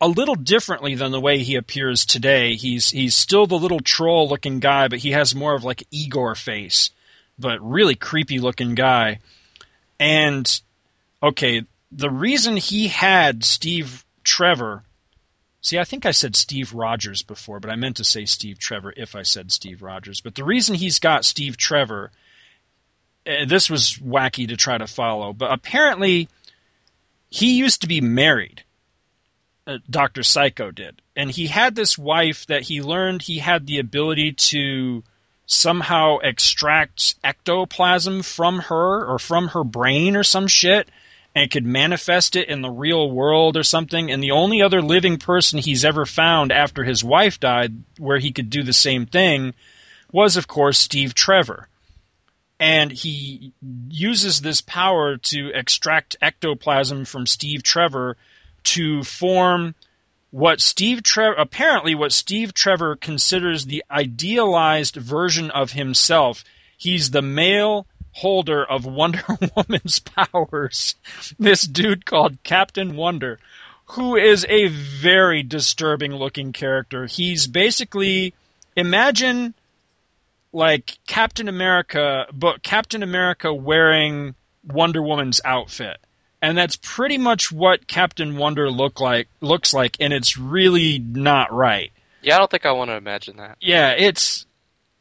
[0.00, 2.54] a little differently than the way he appears today.
[2.54, 6.34] He's he's still the little troll looking guy, but he has more of like Igor
[6.34, 6.90] face,
[7.38, 9.20] but really creepy looking guy.
[9.98, 10.60] And
[11.22, 14.82] okay, the reason he had Steve Trevor
[15.66, 18.94] See, I think I said Steve Rogers before, but I meant to say Steve Trevor
[18.96, 20.20] if I said Steve Rogers.
[20.20, 22.12] But the reason he's got Steve Trevor,
[23.26, 26.28] uh, this was wacky to try to follow, but apparently
[27.30, 28.62] he used to be married
[29.66, 30.22] uh, Dr.
[30.22, 31.00] Psycho did.
[31.14, 35.02] And he had this wife that he learned he had the ability to
[35.46, 40.88] somehow extract ectoplasm from her or from her brain or some shit
[41.34, 44.10] and could manifest it in the real world or something.
[44.10, 48.32] And the only other living person he's ever found after his wife died where he
[48.32, 49.54] could do the same thing
[50.10, 51.68] was, of course, Steve Trevor.
[52.58, 53.52] And he
[53.88, 58.16] uses this power to extract ectoplasm from Steve Trevor
[58.66, 59.74] to form
[60.30, 66.44] what Steve Trevor apparently what Steve Trevor considers the idealized version of himself.
[66.76, 69.22] He's the male holder of Wonder
[69.56, 70.96] Woman's powers.
[71.38, 73.38] This dude called Captain Wonder,
[73.86, 77.06] who is a very disturbing looking character.
[77.06, 78.34] He's basically
[78.74, 79.54] imagine
[80.52, 85.98] like Captain America, but Captain America wearing Wonder Woman's outfit
[86.40, 91.52] and that's pretty much what Captain Wonder look like looks like, and it's really not
[91.52, 91.92] right.
[92.22, 93.58] Yeah, I don't think I want to imagine that.
[93.60, 94.45] Yeah, it's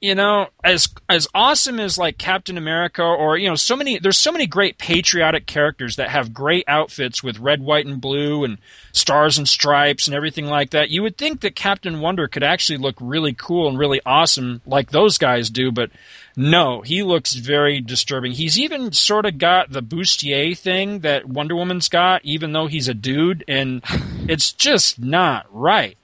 [0.05, 4.19] you know as as awesome as like Captain America or you know so many there's
[4.19, 8.59] so many great patriotic characters that have great outfits with red, white, and blue and
[8.91, 10.91] stars and stripes and everything like that.
[10.91, 14.91] You would think that Captain Wonder could actually look really cool and really awesome like
[14.91, 15.89] those guys do, but
[16.37, 18.31] no, he looks very disturbing.
[18.31, 22.89] He's even sort of got the bustier thing that Wonder Woman's got, even though he's
[22.89, 23.81] a dude, and
[24.29, 25.97] it's just not right.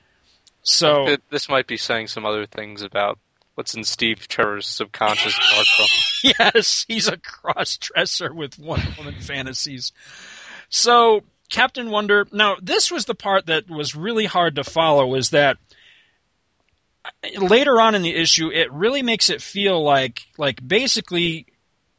[0.64, 3.20] So this might be saying some other things about
[3.62, 5.38] what's in Steve Trevor's subconscious.
[6.24, 9.92] yes, he's a cross dresser with Wonder Woman fantasies.
[10.70, 11.22] So
[11.52, 12.26] Captain Wonder.
[12.32, 15.14] Now this was the part that was really hard to follow.
[15.14, 15.58] Is that
[17.40, 21.46] later on in the issue, it really makes it feel like like basically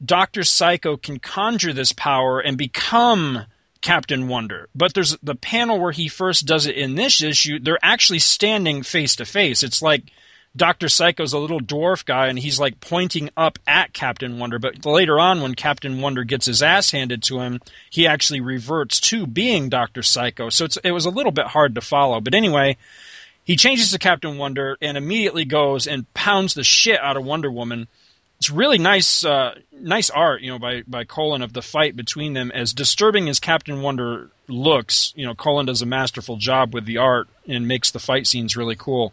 [0.04, 3.38] Doctor Psycho can conjure this power and become
[3.80, 4.68] Captain Wonder.
[4.74, 7.60] But there's the panel where he first does it in this issue.
[7.60, 9.62] They're actually standing face to face.
[9.62, 10.10] It's like
[10.54, 14.58] Doctor Psycho's a little dwarf guy, and he's like pointing up at Captain Wonder.
[14.58, 19.00] But later on, when Captain Wonder gets his ass handed to him, he actually reverts
[19.00, 20.50] to being Doctor Psycho.
[20.50, 22.20] So it was a little bit hard to follow.
[22.20, 22.76] But anyway,
[23.44, 27.50] he changes to Captain Wonder and immediately goes and pounds the shit out of Wonder
[27.50, 27.88] Woman.
[28.38, 32.34] It's really nice, uh, nice art, you know, by by Colan of the fight between
[32.34, 32.50] them.
[32.50, 36.98] As disturbing as Captain Wonder looks, you know, Colan does a masterful job with the
[36.98, 39.12] art and makes the fight scenes really cool.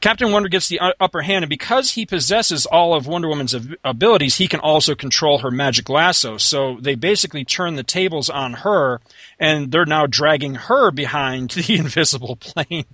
[0.00, 4.36] Captain Wonder gets the upper hand, and because he possesses all of Wonder Woman's abilities,
[4.36, 6.36] he can also control her magic lasso.
[6.36, 9.00] So they basically turn the tables on her,
[9.40, 12.86] and they're now dragging her behind the invisible plane.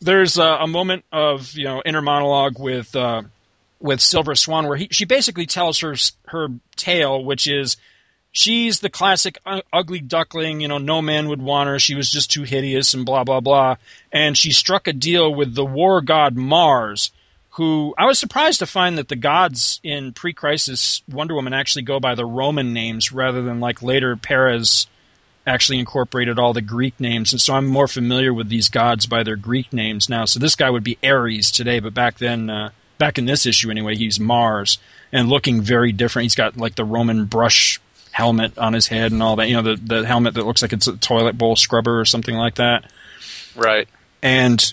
[0.00, 3.22] There's a, a moment of you know inner monologue with uh,
[3.80, 7.76] with Silver Swan where he, she basically tells her her tale, which is
[8.32, 9.38] she's the classic
[9.72, 11.78] ugly duckling, you know, no man would want her.
[11.78, 13.76] She was just too hideous and blah, blah, blah.
[14.10, 17.12] And she struck a deal with the war god Mars,
[17.50, 21.82] who I was surprised to find that the gods in pre crisis Wonder Woman actually
[21.82, 24.86] go by the Roman names rather than like later Perez
[25.46, 27.32] actually incorporated all the Greek names.
[27.32, 30.24] And so I'm more familiar with these gods by their Greek names now.
[30.24, 33.70] So this guy would be Ares today, but back then, uh, back in this issue
[33.70, 34.78] anyway, he's Mars
[35.10, 36.24] and looking very different.
[36.24, 37.80] He's got like the Roman brush
[38.12, 39.48] helmet on his head and all that.
[39.48, 42.34] You know, the the helmet that looks like it's a toilet bowl scrubber or something
[42.34, 42.90] like that.
[43.56, 43.88] Right.
[44.22, 44.72] And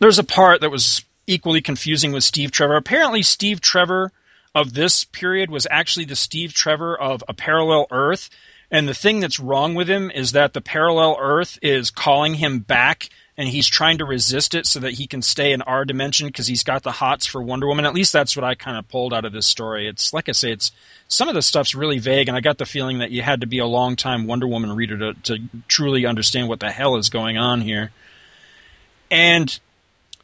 [0.00, 2.76] there's a part that was equally confusing with Steve Trevor.
[2.76, 4.10] Apparently, Steve Trevor
[4.54, 8.30] of this period was actually the Steve Trevor of a parallel Earth.
[8.70, 12.60] And the thing that's wrong with him is that the parallel Earth is calling him
[12.60, 16.26] back and he's trying to resist it so that he can stay in our dimension
[16.26, 17.86] because he's got the hots for Wonder Woman.
[17.86, 19.88] At least that's what I kind of pulled out of this story.
[19.88, 20.72] It's like I say, it's
[21.08, 23.46] some of the stuff's really vague, and I got the feeling that you had to
[23.46, 25.38] be a long time Wonder Woman reader to, to
[25.68, 27.92] truly understand what the hell is going on here.
[29.10, 29.58] And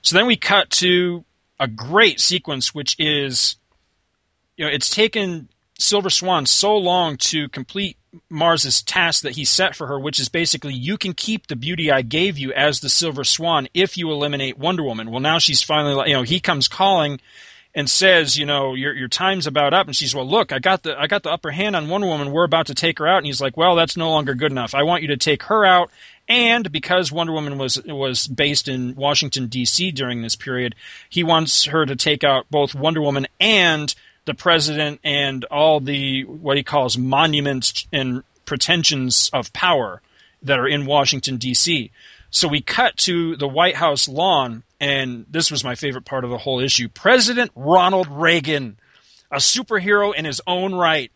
[0.03, 1.25] so then we cut to
[1.59, 3.57] a great sequence, which is,
[4.57, 7.97] you know, it's taken Silver Swan so long to complete
[8.31, 11.91] Mars's task that he set for her, which is basically you can keep the beauty
[11.91, 15.11] I gave you as the Silver Swan if you eliminate Wonder Woman.
[15.11, 17.21] Well, now she's finally, you know, he comes calling
[17.75, 20.83] and says, you know, your your time's about up, and she's, well, look, I got
[20.83, 22.33] the I got the upper hand on Wonder Woman.
[22.33, 24.75] We're about to take her out, and he's like, well, that's no longer good enough.
[24.75, 25.91] I want you to take her out.
[26.27, 29.93] And because Wonder Woman was was based in Washington D.C.
[29.93, 30.75] during this period,
[31.11, 33.95] he wants her to take out both Wonder Woman and
[34.27, 40.03] the president and all the what he calls monuments and pretensions of power
[40.43, 41.91] that are in Washington D.C.
[42.31, 46.31] So we cut to the White House lawn, and this was my favorite part of
[46.31, 46.89] the whole issue.
[46.89, 48.77] President Ronald Reagan,
[49.31, 51.11] a superhero in his own right,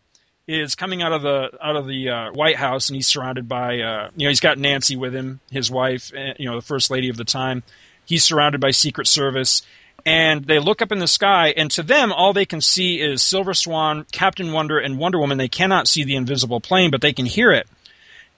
[0.47, 3.79] is coming out of the out of the uh, White House, and he's surrounded by
[3.79, 6.89] uh, you know he's got Nancy with him, his wife, eh, you know the first
[6.89, 7.63] lady of the time.
[8.05, 9.61] He's surrounded by Secret Service,
[10.05, 13.21] and they look up in the sky, and to them, all they can see is
[13.21, 15.37] Silver Swan, Captain Wonder, and Wonder Woman.
[15.37, 17.67] They cannot see the invisible plane, but they can hear it.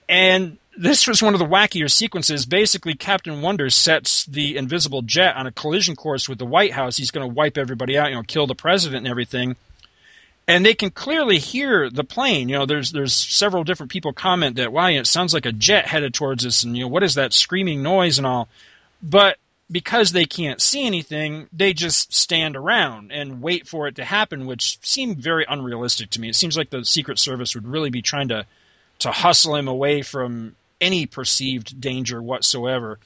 [0.08, 2.46] And this was one of the wackier sequences.
[2.46, 6.96] Basically, Captain Wonder sets the invisible jet on a collision course with the White House.
[6.96, 9.56] He's going to wipe everybody out, you know, kill the president and everything.
[10.46, 12.50] And they can clearly hear the plane.
[12.50, 15.86] You know, there's there's several different people comment that, wow, it sounds like a jet
[15.86, 18.48] headed towards us, and you know, what is that screaming noise and all.
[19.02, 19.38] But
[19.70, 24.46] because they can't see anything, they just stand around and wait for it to happen,
[24.46, 26.28] which seemed very unrealistic to me.
[26.28, 28.46] It seems like the Secret Service would really be trying to
[29.00, 32.98] to hustle him away from any perceived danger whatsoever.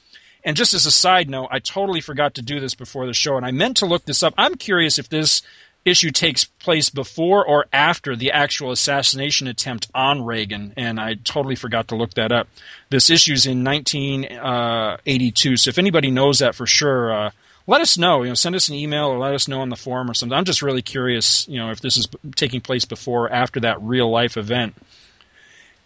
[0.43, 3.37] And just as a side note, I totally forgot to do this before the show,
[3.37, 4.33] and I meant to look this up.
[4.37, 5.41] I'm curious if this
[5.85, 11.55] issue takes place before or after the actual assassination attempt on Reagan, and I totally
[11.55, 12.47] forgot to look that up.
[12.89, 17.31] This issue's in 1982, so if anybody knows that for sure, uh,
[17.67, 18.23] let us know.
[18.23, 20.37] You know, send us an email or let us know on the forum or something.
[20.37, 23.81] I'm just really curious, you know, if this is taking place before or after that
[23.81, 24.75] real life event.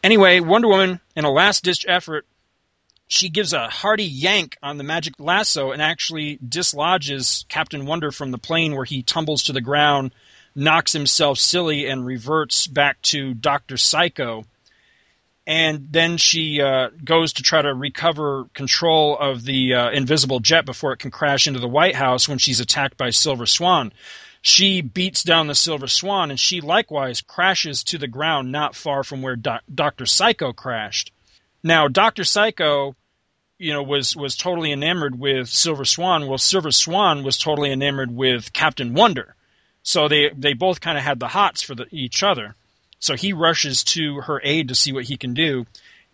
[0.03, 2.25] Anyway, Wonder Woman, in a last ditch effort,
[3.13, 8.31] she gives a hearty yank on the magic lasso and actually dislodges Captain Wonder from
[8.31, 10.15] the plane where he tumbles to the ground,
[10.55, 13.77] knocks himself silly, and reverts back to Dr.
[13.77, 14.45] Psycho.
[15.45, 20.65] And then she uh, goes to try to recover control of the uh, invisible jet
[20.65, 23.93] before it can crash into the White House when she's attacked by Silver Swan.
[24.41, 29.03] She beats down the Silver Swan, and she likewise crashes to the ground not far
[29.03, 30.07] from where Do- Dr.
[30.07, 31.11] Psycho crashed.
[31.61, 32.95] Now, Doctor Psycho,
[33.63, 36.27] you know, was was totally enamored with Silver Swan.
[36.27, 39.35] Well, Silver Swan was totally enamored with Captain Wonder.
[39.83, 42.55] So they they both kind of had the hots for the, each other.
[42.99, 45.65] So he rushes to her aid to see what he can do.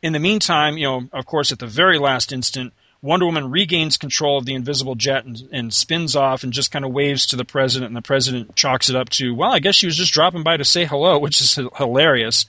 [0.04, 3.98] In the meantime, you know, of course, at the very last instant, Wonder Woman regains
[3.98, 7.36] control of the invisible jet and, and spins off and just kind of waves to
[7.36, 10.14] the president, and the president chalks it up to, well, I guess she was just
[10.14, 12.46] dropping by to say hello, which is hilarious.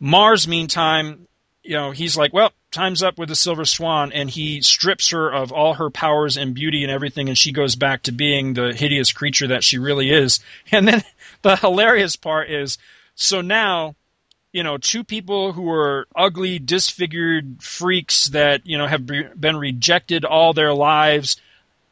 [0.00, 1.26] Mars, meantime,
[1.62, 5.32] you know, he's like, well, time's up with the Silver Swan, and he strips her
[5.32, 8.72] of all her powers and beauty and everything, and she goes back to being the
[8.74, 10.40] hideous creature that she really is.
[10.72, 11.02] And then
[11.42, 12.78] the hilarious part is,
[13.14, 13.94] so now,
[14.52, 20.24] you know, two people who are ugly, disfigured freaks that you know have been rejected
[20.24, 21.36] all their lives,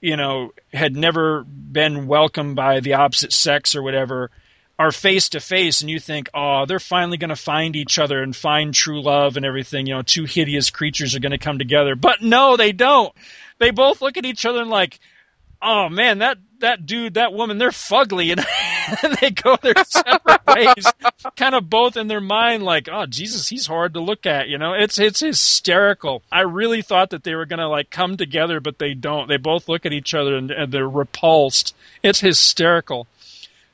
[0.01, 4.31] you know, had never been welcomed by the opposite sex or whatever
[4.81, 8.23] are face to face and you think, oh, they're finally going to find each other
[8.23, 9.87] and find true love and everything.
[9.87, 11.95] You know, two hideous creatures are going to come together.
[11.95, 13.12] But no, they don't.
[13.59, 14.99] They both look at each other and like,
[15.61, 18.47] oh man, that that dude, that woman, they're fugly, and,
[19.03, 20.87] and they go their separate ways,
[21.37, 24.49] kind of both in their mind, like, oh Jesus, he's hard to look at.
[24.49, 26.23] You know, it's it's hysterical.
[26.33, 29.29] I really thought that they were gonna like come together, but they don't.
[29.29, 31.75] They both look at each other and, and they're repulsed.
[32.03, 33.07] It's hysterical.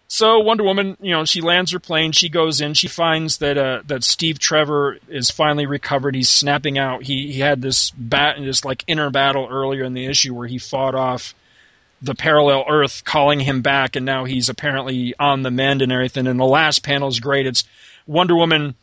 [0.08, 2.12] So Wonder Woman, you know, she lands her plane.
[2.12, 2.74] She goes in.
[2.74, 6.14] She finds that uh, that Steve Trevor is finally recovered.
[6.14, 7.02] He's snapping out.
[7.02, 10.58] He he had this bat this like inner battle earlier in the issue where he
[10.58, 11.34] fought off
[12.02, 16.26] the parallel Earth, calling him back, and now he's apparently on the mend and everything.
[16.26, 17.46] And the last panel is great.
[17.46, 17.64] It's
[18.06, 18.74] Wonder Woman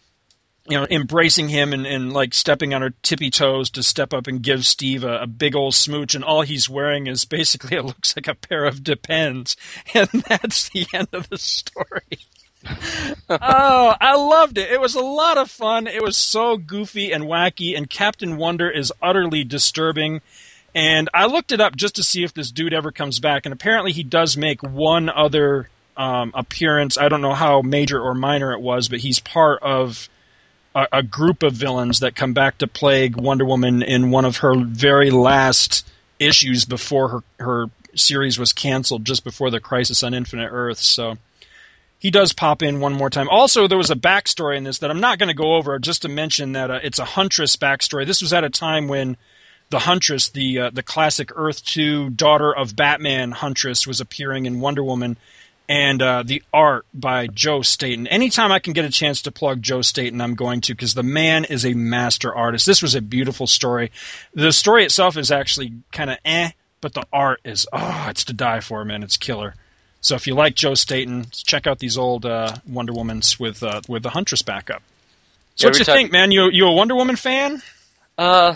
[0.68, 4.28] you know, embracing him and, and like stepping on her tippy toes to step up
[4.28, 7.84] and give Steve a, a, big old smooch, and all he's wearing is basically it
[7.84, 9.58] looks like a pair of Depends,
[9.94, 12.20] and that's the end of the story.
[13.30, 14.72] oh, I loved it.
[14.72, 15.88] It was a lot of fun.
[15.88, 20.22] It was so goofy and wacky, and Captain Wonder is utterly disturbing.
[20.76, 23.54] And I looked it up just to see if this dude ever comes back, and
[23.54, 26.98] apparently he does make one other um, appearance.
[26.98, 30.10] I don't know how major or minor it was, but he's part of
[30.76, 34.38] a, a group of villains that come back to plague Wonder Woman in one of
[34.38, 35.86] her very last
[36.20, 40.80] issues before her her series was canceled, just before the Crisis on Infinite Earth.
[40.80, 41.18] So
[42.00, 43.30] he does pop in one more time.
[43.30, 46.02] Also, there was a backstory in this that I'm not going to go over, just
[46.02, 48.06] to mention that uh, it's a Huntress backstory.
[48.06, 49.16] This was at a time when
[49.70, 54.60] the Huntress, the uh, the classic Earth Two daughter of Batman Huntress, was appearing in
[54.60, 55.18] Wonder Woman,
[55.70, 58.08] and uh, the art by Joe Staton.
[58.08, 61.04] Anytime I can get a chance to plug Joe Staton, I'm going to because the
[61.04, 62.66] man is a master artist.
[62.66, 63.92] This was a beautiful story.
[64.34, 68.34] The story itself is actually kind of eh, but the art is oh, it's to
[68.34, 69.04] die for, man.
[69.04, 69.56] It's killer.
[70.02, 73.82] So if you like Joe Staton, check out these old uh, Wonder Womans with uh,
[73.88, 74.84] with the Huntress backup.
[75.56, 76.32] So what you think, man?
[76.32, 77.62] You you a Wonder Woman fan?
[78.18, 78.56] Uh,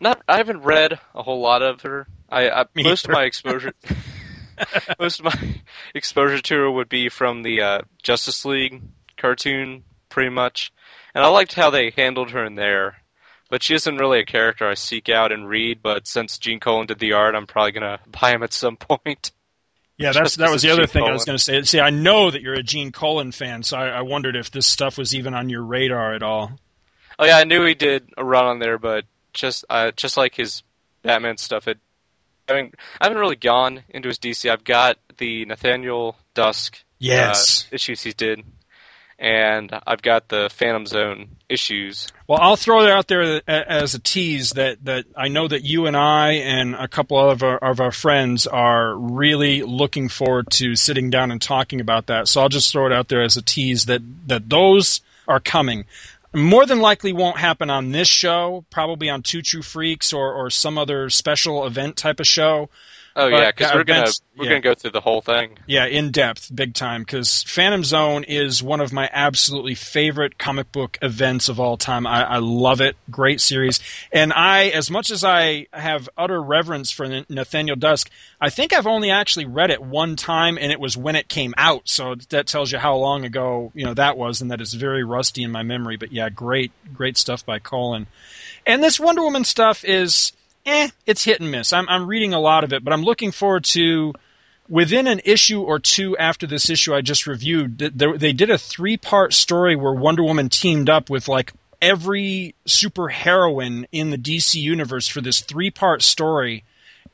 [0.00, 0.22] not.
[0.28, 2.06] I haven't read a whole lot of her.
[2.30, 3.74] I, I most of my exposure.
[4.98, 5.54] Most of my
[5.94, 8.82] exposure to her would be from the uh, Justice League
[9.16, 10.72] cartoon, pretty much.
[11.14, 12.96] And I liked how they handled her in there.
[13.50, 15.80] But she isn't really a character I seek out and read.
[15.82, 19.32] But since Gene Colan did the art, I'm probably gonna buy him at some point.
[19.96, 21.12] Yeah, that's that was the other Gene thing Colan.
[21.12, 21.62] I was going to say.
[21.62, 24.66] See, I know that you're a Gene Colan fan, so I, I wondered if this
[24.66, 26.50] stuff was even on your radar at all.
[27.16, 30.34] Oh yeah, I knew he did a run on there, but just uh, just like
[30.34, 30.64] his
[31.02, 31.78] Batman stuff, it
[32.48, 32.70] I
[33.00, 34.50] haven't really gone into his DC.
[34.50, 37.64] I've got the Nathaniel Dusk yes.
[37.64, 38.42] Uh, issues he did,
[39.18, 42.08] and I've got the Phantom Zone issues.
[42.26, 45.86] Well, I'll throw it out there as a tease that, that I know that you
[45.86, 50.74] and I and a couple of our, of our friends are really looking forward to
[50.74, 52.28] sitting down and talking about that.
[52.28, 55.84] So I'll just throw it out there as a tease that, that those are coming
[56.34, 60.50] more than likely won't happen on this show, probably on Two True Freaks or, or
[60.50, 62.70] some other special event type of show.
[63.16, 64.50] Oh But yeah, because we're gonna we're yeah.
[64.50, 65.56] gonna go through the whole thing.
[65.66, 67.02] Yeah, in depth, big time.
[67.02, 72.08] Because Phantom Zone is one of my absolutely favorite comic book events of all time.
[72.08, 72.96] I, I love it.
[73.08, 73.78] Great series.
[74.12, 78.10] And I, as much as I have utter reverence for Nathaniel Dusk,
[78.40, 81.54] I think I've only actually read it one time, and it was when it came
[81.56, 81.88] out.
[81.88, 85.04] So that tells you how long ago you know that was, and that it's very
[85.04, 85.96] rusty in my memory.
[85.96, 88.08] But yeah, great, great stuff by Colan.
[88.66, 90.32] And this Wonder Woman stuff is,
[90.66, 91.72] eh, it's hit and miss.
[91.72, 94.12] I'm, I'm reading a lot of it, but I'm looking forward to
[94.68, 98.58] within an issue or two after this issue I just reviewed, th- they did a
[98.58, 104.18] three part story where Wonder Woman teamed up with like every super heroine in the
[104.18, 106.64] DC universe for this three part story.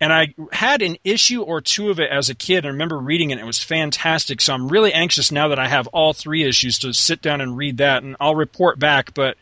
[0.00, 2.64] And I had an issue or two of it as a kid.
[2.64, 3.38] I remember reading it.
[3.38, 4.40] It was fantastic.
[4.40, 7.56] So I'm really anxious now that I have all three issues to sit down and
[7.56, 8.02] read that.
[8.02, 9.12] And I'll report back.
[9.12, 9.36] But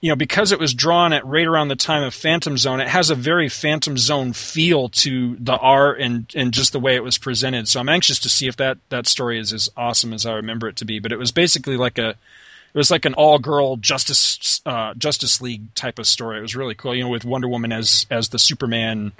[0.00, 2.88] you know, because it was drawn at right around the time of Phantom Zone, it
[2.88, 7.02] has a very Phantom Zone feel to the art and and just the way it
[7.02, 7.66] was presented.
[7.66, 10.68] So I'm anxious to see if that that story is as awesome as I remember
[10.68, 10.98] it to be.
[10.98, 15.40] But it was basically like a it was like an all girl Justice uh, Justice
[15.40, 16.38] League type of story.
[16.38, 19.12] It was really cool, you know, with Wonder Woman as as the Superman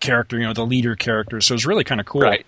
[0.00, 1.40] character, you know, the leader character.
[1.40, 2.22] So it was really kind of cool.
[2.22, 2.44] Right.